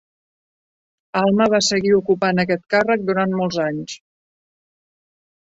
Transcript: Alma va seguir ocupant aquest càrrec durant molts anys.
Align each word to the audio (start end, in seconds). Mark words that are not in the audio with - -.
Alma 1.19 1.47
va 1.55 1.59
seguir 1.65 1.91
ocupant 1.97 2.43
aquest 2.45 2.65
càrrec 2.77 3.05
durant 3.11 3.37
molts 3.43 3.61
anys. 3.67 4.01